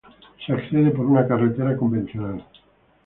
Se 0.43 0.51
accede 0.51 0.89
por 0.89 1.05
una 1.05 1.27
carretera 1.27 1.77
convencional. 1.77 2.43